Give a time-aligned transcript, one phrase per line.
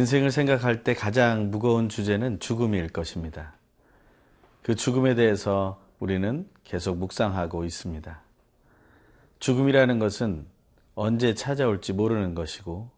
[0.00, 3.52] 인생을 생각할 때 가장 무거운 주제는 죽음일 것입니다.
[4.62, 8.18] 그 죽음에 대해서 우리는 계속 묵상하고 있습니다.
[9.40, 10.46] 죽음이라는 것은
[10.94, 12.88] 언제 찾아올지 모르는 것이고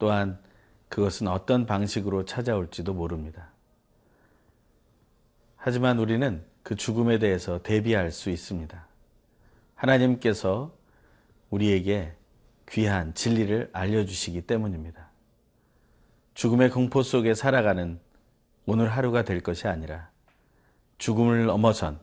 [0.00, 0.40] 또한
[0.88, 3.50] 그것은 어떤 방식으로 찾아올지도 모릅니다.
[5.54, 8.84] 하지만 우리는 그 죽음에 대해서 대비할 수 있습니다.
[9.76, 10.74] 하나님께서
[11.50, 12.12] 우리에게
[12.68, 15.03] 귀한 진리를 알려주시기 때문입니다.
[16.34, 18.00] 죽음의 공포 속에 살아가는
[18.66, 20.10] 오늘 하루가 될 것이 아니라
[20.98, 22.00] 죽음을 넘어선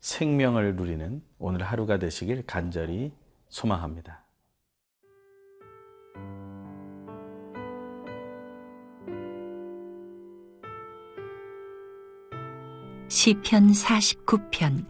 [0.00, 3.12] 생명을 누리는 오늘 하루가 되시길 간절히
[3.48, 4.24] 소망합니다.
[13.08, 14.86] 시편 49편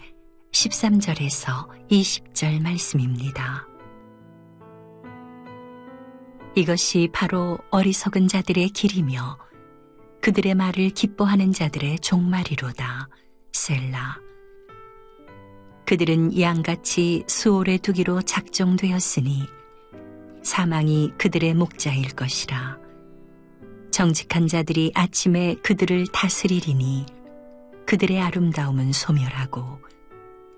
[0.52, 3.71] 13절에서 20절 말씀입니다.
[6.54, 9.38] 이것이 바로 어리석은 자들의 길이며
[10.20, 13.08] 그들의 말을 기뻐하는 자들의 종말이로다.
[13.52, 14.18] 셀라.
[15.86, 19.46] 그들은 양같이 수월에 두기로 작정되었으니
[20.42, 22.78] 사망이 그들의 목자일 것이라.
[23.90, 27.06] 정직한 자들이 아침에 그들을 다스리리니
[27.86, 29.80] 그들의 아름다움은 소멸하고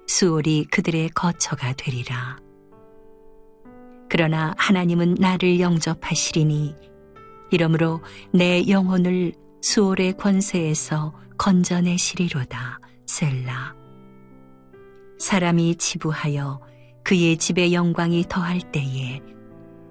[0.07, 2.44] 수월이 그들의 거처가 되리라.
[4.17, 6.77] 그러나 하나님은 나를 영접하시리니
[7.51, 8.01] 이러므로
[8.33, 12.79] 내 영혼을 수월의 권세에서 건져내시리로다.
[13.07, 13.75] 셀라.
[15.19, 16.61] 사람이 지부하여
[17.03, 19.21] 그의 집의 영광이 더할 때에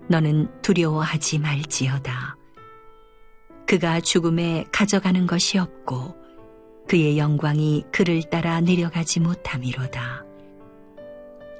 [0.08, 2.38] 너는 두려워하지 말지어다.
[3.68, 6.16] 그가 죽음에 가져가는 것이 없고
[6.88, 10.33] 그의 영광이 그를 따라 내려가지 못함이로다.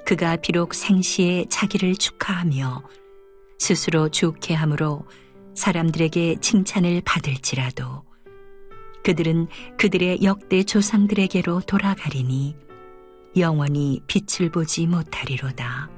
[0.04, 2.82] 그가 비록 생시에 자기를 축하하며
[3.58, 5.06] 스스로 좋게 함으로
[5.54, 8.04] 사람들에게 칭찬을 받을지라도
[9.04, 9.48] 그들은
[9.78, 12.56] 그들의 역대 조상들에게로 돌아가리니
[13.36, 15.90] 영원히 빛을 보지 못하리로다.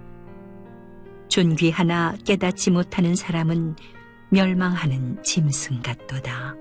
[1.28, 3.76] 존귀하나 깨닫지 못하는 사람은
[4.30, 6.56] 멸망하는 짐승 같도다.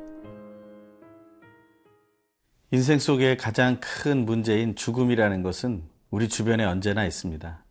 [2.72, 7.64] 인생 속에 가장 큰 문제인 죽음이라는 것은 우리 주변에 언제나 있습니다.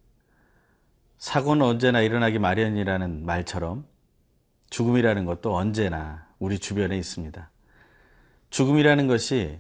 [1.19, 3.87] 사고는 언제나 일어나기 마련이라는 말처럼
[4.71, 7.51] 죽음이라는 것도 언제나 우리 주변에 있습니다.
[8.51, 9.59] 죽음이라는 것이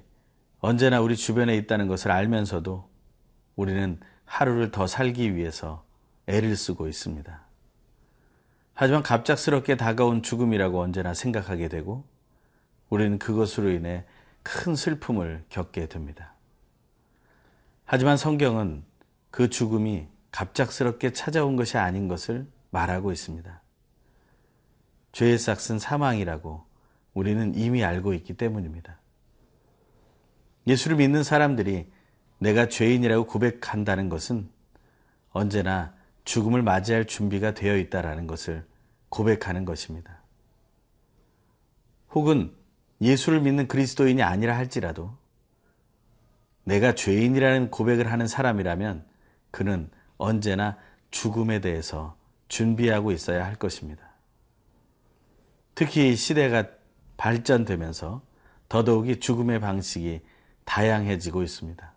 [0.60, 2.88] 언제나 우리 주변에 있다는 것을 알면서도
[3.56, 5.84] 우리는 하루를 더 살기 위해서
[6.26, 7.44] 애를 쓰고 있습니다.
[8.74, 12.04] 하지만 갑작스럽게 다가온 죽음이라고 언제나 생각하게 되고
[12.88, 14.04] 우리는 그것으로 인해
[14.42, 16.33] 큰 슬픔을 겪게 됩니다.
[17.84, 18.82] 하지만 성경은
[19.30, 23.62] 그 죽음이 갑작스럽게 찾아온 것이 아닌 것을 말하고 있습니다.
[25.12, 26.64] 죄의 싹은 사망이라고
[27.12, 28.98] 우리는 이미 알고 있기 때문입니다.
[30.66, 31.86] 예수를 믿는 사람들이
[32.38, 34.48] 내가 죄인이라고 고백한다는 것은
[35.30, 38.66] 언제나 죽음을 맞이할 준비가 되어 있다라는 것을
[39.08, 40.22] 고백하는 것입니다.
[42.10, 42.54] 혹은
[43.00, 45.16] 예수를 믿는 그리스도인이 아니라 할지라도
[46.64, 49.04] 내가 죄인이라는 고백을 하는 사람이라면
[49.50, 50.76] 그는 언제나
[51.10, 52.16] 죽음에 대해서
[52.48, 54.02] 준비하고 있어야 할 것입니다.
[55.74, 56.66] 특히 시대가
[57.16, 58.22] 발전되면서
[58.68, 60.22] 더더욱이 죽음의 방식이
[60.64, 61.92] 다양해지고 있습니다.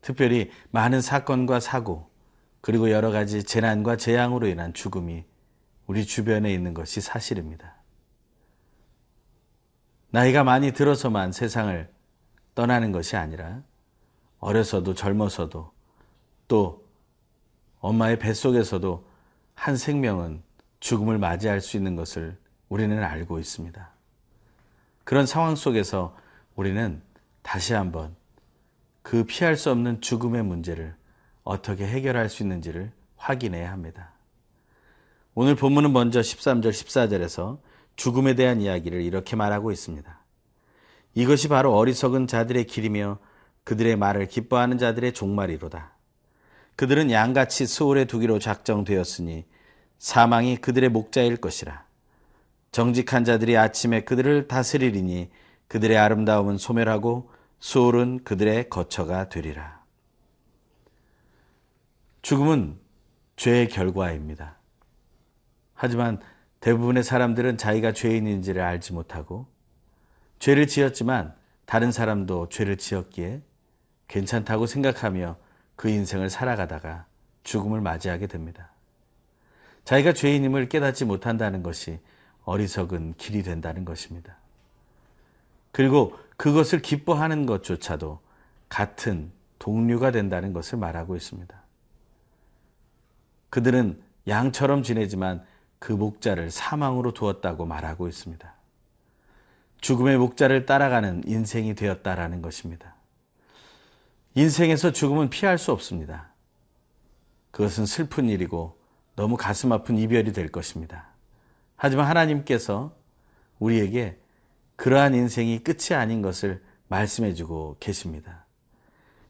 [0.00, 2.10] 특별히 많은 사건과 사고,
[2.60, 5.24] 그리고 여러 가지 재난과 재앙으로 인한 죽음이
[5.86, 7.76] 우리 주변에 있는 것이 사실입니다.
[10.10, 11.93] 나이가 많이 들어서만 세상을
[12.54, 13.62] 떠나는 것이 아니라
[14.38, 15.72] 어려서도 젊어서도
[16.48, 16.86] 또
[17.80, 19.06] 엄마의 뱃속에서도
[19.54, 20.42] 한 생명은
[20.80, 22.36] 죽음을 맞이할 수 있는 것을
[22.68, 23.90] 우리는 알고 있습니다.
[25.04, 26.16] 그런 상황 속에서
[26.56, 27.02] 우리는
[27.42, 28.14] 다시 한번
[29.02, 30.94] 그 피할 수 없는 죽음의 문제를
[31.42, 34.12] 어떻게 해결할 수 있는지를 확인해야 합니다.
[35.34, 37.58] 오늘 본문은 먼저 13절, 14절에서
[37.96, 40.23] 죽음에 대한 이야기를 이렇게 말하고 있습니다.
[41.14, 43.18] 이것이 바로 어리석은 자들의 길이며
[43.64, 45.92] 그들의 말을 기뻐하는 자들의 종말이로다.
[46.76, 49.44] 그들은 양같이 수월에 두기로 작정되었으니
[49.98, 51.84] 사망이 그들의 목자일 것이라.
[52.72, 55.30] 정직한 자들이 아침에 그들을 다스리리니
[55.68, 57.30] 그들의 아름다움은 소멸하고
[57.60, 59.82] 수월은 그들의 거처가 되리라.
[62.22, 62.78] 죽음은
[63.36, 64.58] 죄의 결과입니다.
[65.74, 66.20] 하지만
[66.60, 69.46] 대부분의 사람들은 자기가 죄인인지를 알지 못하고
[70.44, 73.40] 죄를 지었지만 다른 사람도 죄를 지었기에
[74.08, 75.38] 괜찮다고 생각하며
[75.74, 77.06] 그 인생을 살아가다가
[77.44, 78.68] 죽음을 맞이하게 됩니다.
[79.84, 81.98] 자기가 죄인임을 깨닫지 못한다는 것이
[82.44, 84.36] 어리석은 길이 된다는 것입니다.
[85.72, 88.20] 그리고 그것을 기뻐하는 것조차도
[88.68, 91.58] 같은 동류가 된다는 것을 말하고 있습니다.
[93.48, 93.98] 그들은
[94.28, 95.42] 양처럼 지내지만
[95.78, 98.53] 그 목자를 사망으로 두었다고 말하고 있습니다.
[99.84, 102.94] 죽음의 목자를 따라가는 인생이 되었다라는 것입니다.
[104.34, 106.30] 인생에서 죽음은 피할 수 없습니다.
[107.50, 108.78] 그것은 슬픈 일이고
[109.14, 111.08] 너무 가슴 아픈 이별이 될 것입니다.
[111.76, 112.96] 하지만 하나님께서
[113.58, 114.18] 우리에게
[114.76, 118.46] 그러한 인생이 끝이 아닌 것을 말씀해 주고 계십니다.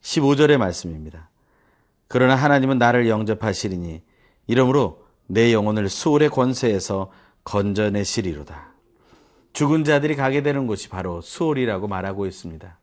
[0.03, 1.31] 15절의 말씀입니다.
[2.07, 4.05] 그러나 하나님은 나를 영접하시리니
[4.47, 7.11] 이러므로 내 영혼을 수월의 권세에서
[7.43, 8.74] 건져내시리로다.
[9.55, 12.77] 죽은 자들이 가게 되는 곳이 바로 수월이라고 말하고 있습니다.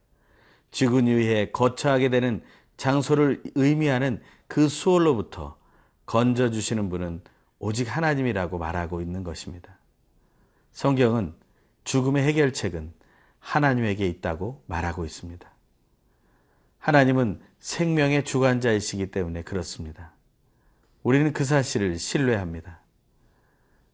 [0.71, 2.41] 죽은 이후에 거처하게 되는
[2.77, 5.57] 장소를 의미하는 그 수월로부터
[6.05, 7.21] 건져주시는 분은
[7.59, 9.77] 오직 하나님이라고 말하고 있는 것입니다.
[10.71, 11.33] 성경은
[11.83, 12.93] 죽음의 해결책은
[13.39, 15.51] 하나님에게 있다고 말하고 있습니다.
[16.79, 20.13] 하나님은 생명의 주관자이시기 때문에 그렇습니다.
[21.03, 22.79] 우리는 그 사실을 신뢰합니다.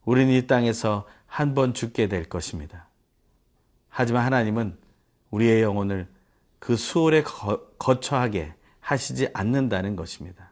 [0.06, 2.88] 우리는 이 땅에서 한 번 죽게 될 것입니다.
[3.90, 4.78] 하지만 하나님은
[5.30, 6.08] 우리의 영혼을
[6.60, 7.24] 그 수월에
[7.78, 10.52] 거처하게 하시지 않는다는 것입니다.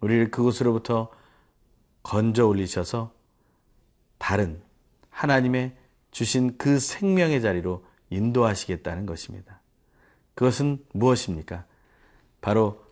[0.00, 1.10] 우리를 그곳으로부터
[2.02, 3.12] 건져 올리셔서
[4.18, 4.62] 다른
[5.10, 5.74] 하나님의
[6.10, 9.60] 주신 그 생명의 자리로 인도하시겠다는 것입니다.
[10.34, 11.64] 그것은 무엇입니까?
[12.40, 12.84] 바로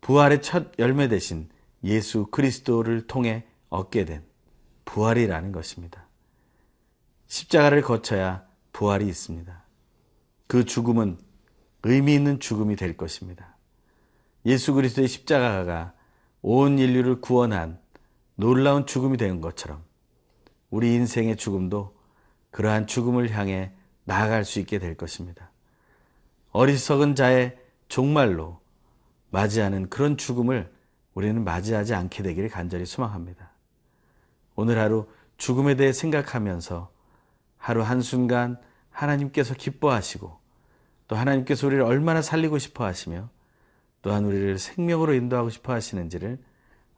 [0.00, 1.48] 부활의 첫 열매 대신
[1.84, 4.22] 예수 그리스도를 통해 얻게 된
[4.84, 6.06] 부활이라는 것입니다.
[7.32, 8.44] 십자가를 거쳐야
[8.74, 9.62] 부활이 있습니다.
[10.46, 11.16] 그 죽음은
[11.82, 13.56] 의미 있는 죽음이 될 것입니다.
[14.44, 15.94] 예수 그리스도의 십자가가
[16.42, 17.80] 온 인류를 구원한
[18.34, 19.82] 놀라운 죽음이 된 것처럼
[20.68, 21.96] 우리 인생의 죽음도
[22.50, 23.72] 그러한 죽음을 향해
[24.04, 25.50] 나아갈 수 있게 될 것입니다.
[26.50, 27.56] 어리석은 자의
[27.88, 28.60] 종말로
[29.30, 30.70] 맞이하는 그런 죽음을
[31.14, 33.52] 우리는 맞이하지 않게 되기를 간절히 소망합니다.
[34.54, 35.08] 오늘 하루
[35.38, 36.91] 죽음에 대해 생각하면서
[37.62, 38.58] 하루 한순간
[38.90, 40.36] 하나님께서 기뻐하시고
[41.06, 43.30] 또 하나님께서 우리를 얼마나 살리고 싶어 하시며
[44.02, 46.38] 또한 우리를 생명으로 인도하고 싶어 하시는지를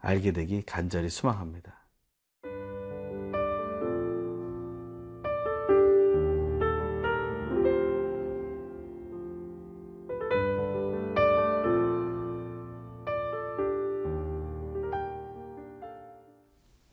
[0.01, 1.85] 알게 되기 간절히 소망합니다.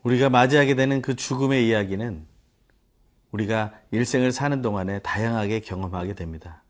[0.04, 2.31] 우리가 맞이하게 되는 그 죽음의 이야기는
[3.32, 6.64] 우리가 일생을 사는 동안에 다양하게 경험하게 됩니다.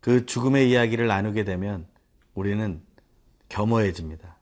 [0.00, 1.86] 그 죽음의 이야기를 나누게 되면
[2.34, 2.82] 우리는
[3.48, 4.36] 겸허해집니다.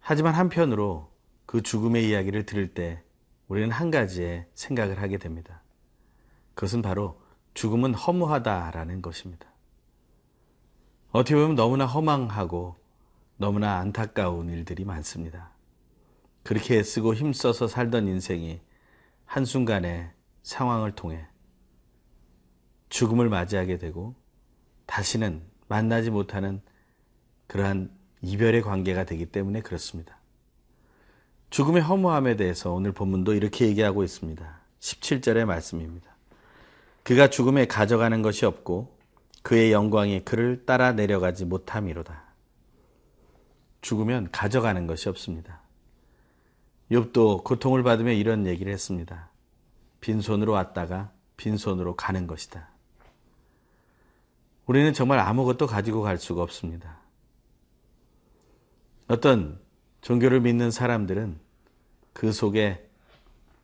[0.00, 1.10] 하지만 한편으로
[1.46, 3.02] 그 죽음의 이야기를 들을 때
[3.48, 5.62] 우리는 한 가지의 생각을 하게 됩니다.
[6.54, 7.20] 그것은 바로
[7.54, 9.46] 죽음은 허무하다라는 것입니다.
[11.10, 12.76] 어떻게 보면 너무나 허망하고
[13.36, 15.50] 너무나 안타까운 일들이 많습니다.
[16.42, 18.60] 그렇게 애쓰고 힘써서 살던 인생이
[19.32, 20.10] 한순간에
[20.42, 21.26] 상황을 통해
[22.90, 24.14] 죽음을 맞이하게 되고
[24.84, 26.60] 다시는 만나지 못하는
[27.46, 30.18] 그러한 이별의 관계가 되기 때문에 그렇습니다.
[31.48, 34.60] 죽음의 허무함에 대해서 오늘 본문도 이렇게 얘기하고 있습니다.
[34.80, 36.14] 17절의 말씀입니다.
[37.02, 38.98] 그가 죽음에 가져가는 것이 없고
[39.40, 42.22] 그의 영광이 그를 따라 내려가지 못함이로다.
[43.80, 45.61] 죽으면 가져가는 것이 없습니다.
[46.92, 49.30] 욥도 고통을 받으며 이런 얘기를 했습니다.
[50.00, 52.68] 빈손으로 왔다가 빈손으로 가는 것이다.
[54.66, 56.98] 우리는 정말 아무것도 가지고 갈 수가 없습니다.
[59.08, 59.58] 어떤
[60.02, 61.38] 종교를 믿는 사람들은
[62.12, 62.86] 그 속에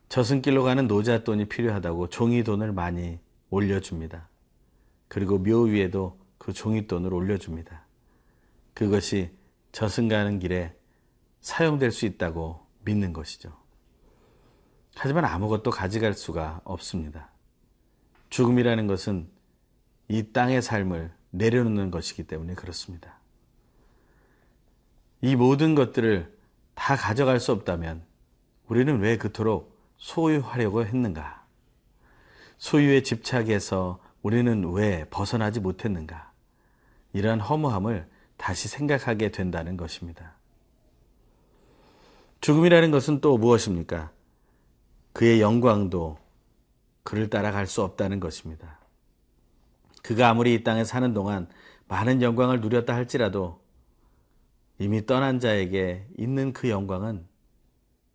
[0.09, 3.19] 저승길로 가는 노자돈이 필요하다고 종이돈을 많이
[3.51, 4.27] 올려줍니다.
[5.07, 7.85] 그리고 묘 위에도 그 종이돈을 올려줍니다.
[8.73, 9.29] 그것이
[9.71, 10.73] 저승 가는 길에
[11.41, 13.57] 사용될 수 있다고 믿는 것이죠.
[14.95, 17.29] 하지만 아무것도 가져갈 수가 없습니다.
[18.29, 19.29] 죽음이라는 것은
[20.07, 23.19] 이 땅의 삶을 내려놓는 것이기 때문에 그렇습니다.
[25.21, 26.37] 이 모든 것들을
[26.75, 28.03] 다 가져갈 수 없다면
[28.67, 31.45] 우리는 왜 그토록 소유하려고 했는가?
[32.57, 36.31] 소유에 집착해서 우리는 왜 벗어나지 못했는가?
[37.13, 40.38] 이러한 허무함을 다시 생각하게 된다는 것입니다.
[42.41, 44.11] 죽음이라는 것은 또 무엇입니까?
[45.13, 46.17] 그의 영광도
[47.03, 48.79] 그를 따라갈 수 없다는 것입니다.
[50.03, 51.49] 그가 아무리 이 땅에 사는 동안
[51.87, 53.59] 많은 영광을 누렸다 할지라도
[54.77, 57.27] 이미 떠난 자에게 있는 그 영광은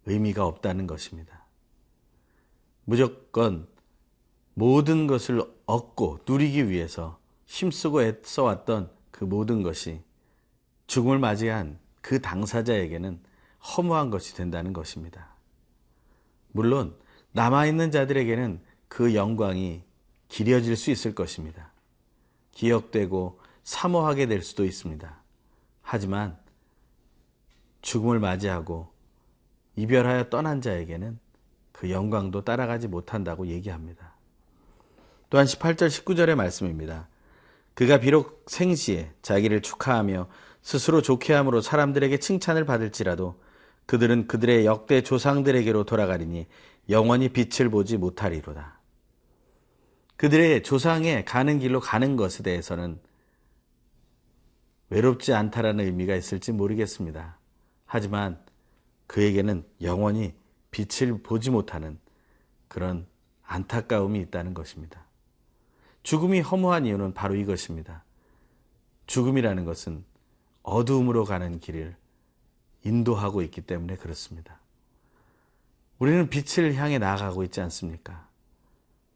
[0.07, 1.45] 의미가 없다는 것입니다.
[2.85, 3.67] 무조건
[4.55, 10.03] 모든 것을 얻고 누리기 위해서 힘쓰고 애써왔던 그 모든 것이
[10.87, 13.21] 죽음을 맞이한 그 당사자에게는
[13.65, 15.29] 허무한 것이 된다는 것입니다.
[16.53, 16.95] 물론
[17.33, 19.83] 남아있는 자들에게는 그 영광이
[20.29, 21.73] 기려질 수 있을 것입니다.
[22.53, 25.23] 기억되고 사모하게 될 수도 있습니다.
[25.83, 26.39] 하지만
[27.83, 28.93] 죽음을 맞이하고
[29.77, 31.19] 이별하여 떠난 자에게는
[31.73, 34.15] 그 영광도 따라가지 못한다고 얘기합니다.
[35.29, 37.09] 또한 18절 19절의 말씀입니다.
[37.75, 40.29] 그가 비록 생시에 자기를 축하하며
[40.63, 43.41] 스스로 좋게 함으로 사람들에게 칭찬을 받을지라도
[43.87, 46.47] 그들은 그들의 역대 조상들에게로 돌아가리니
[46.91, 48.81] 영원히 빛을 보지 못하리로다.
[50.17, 53.01] 그들의 조상의 가는 길로 가는 것에 대해서는
[54.91, 57.39] 외롭지 않다라는 의미가 있을지 모르겠습니다.
[57.85, 58.39] 하지만
[59.07, 60.35] 그에게는 영원히
[60.71, 61.99] 빛을 보지 못하는
[62.69, 63.07] 그런
[63.45, 65.05] 안타까움이 있다는 것입니다.
[66.03, 68.05] 죽음이 허무한 이유는 바로 이것입니다.
[69.07, 70.05] 죽음이라는 것은
[70.63, 71.97] 어두움으로 가는 길을
[72.85, 74.59] 인도하고 있기 때문에 그렇습니다.
[75.99, 78.29] 우리는 빛을 향해 나아가고 있지 않습니까?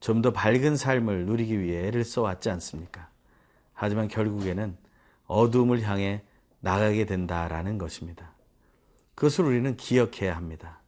[0.01, 3.09] 좀 더 밝은 삶을 누리기 위해 애를 써왔지 않습니까?
[3.75, 4.77] 하지만 결국에는
[5.27, 6.23] 어두움을 향해
[6.61, 8.33] 나가게 된다라는 것입니다.
[9.15, 10.81] 그것을 우리는 기억해야 합니다.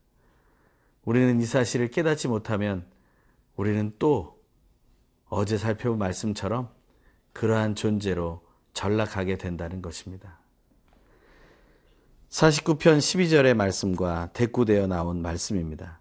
[1.04, 2.84] 우리는 이 사실을 깨닫지 못하면
[3.56, 4.40] 우리는 또
[5.28, 6.68] 어제 살펴본 말씀처럼
[7.32, 10.39] 그러한 존재로 전락하게 된다는 것입니다.
[12.30, 15.98] 49편 12절의 말씀과 대꾸되어 나온 말씀입니다.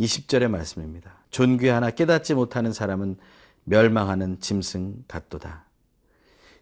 [0.00, 1.18] 20절의 말씀입니다.
[1.30, 3.18] 존귀하나 깨닫지 못하는 사람은
[3.64, 5.66] 멸망하는 짐승 같도다.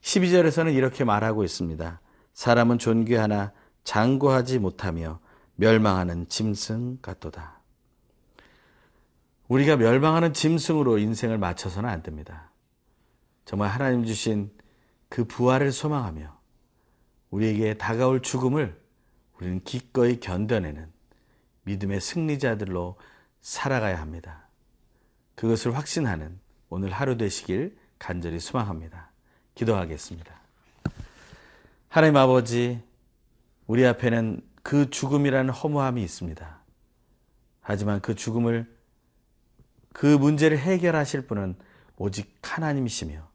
[0.00, 2.00] 12절에서는 이렇게 말하고 있습니다.
[2.34, 3.52] 사람은 존귀하나
[3.84, 5.20] 장구하지 못하며
[5.54, 7.60] 멸망하는 짐승 같도다.
[9.46, 12.50] 우리가 멸망하는 짐승으로 인생을 맞춰서는 안 됩니다.
[13.44, 14.50] 정말 하나님 주신
[15.08, 16.36] 그 부활을 소망하며
[17.30, 18.85] 우리에게 다가올 죽음을
[19.38, 20.90] 우리는 기꺼이 견뎌내는
[21.64, 22.96] 믿음의 승리자들로
[23.40, 24.48] 살아가야 합니다.
[25.34, 26.38] 그것을 확신하는
[26.68, 29.10] 오늘 하루 되시길 간절히 소망합니다.
[29.54, 30.34] 기도하겠습니다.
[31.88, 32.80] 하나님 아버지,
[33.66, 36.60] 우리 앞에는 그 죽음이라는 허무함이 있습니다.
[37.60, 38.72] 하지만 그 죽음을
[39.92, 41.56] 그 문제를 해결하실 분은
[41.96, 43.26] 오직 하나님이시며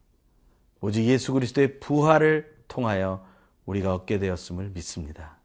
[0.80, 3.26] 오직 예수 그리스도의 부활을 통하여
[3.66, 5.41] 우리가 얻게 되었음을 믿습니다.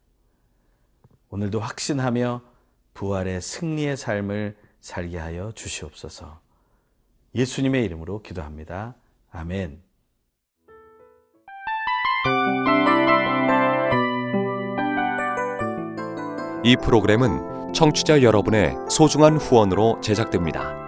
[1.30, 2.42] 오늘도 확신하며
[2.94, 6.40] 부활의 승리의 삶을 살게 하여 주시옵소서.
[7.34, 8.94] 예수님의 이름으로 기도합니다.
[9.30, 9.82] 아멘.
[16.64, 20.87] 이 프로그램은 청취자 여러분의 소중한 후원으로 제작됩니다.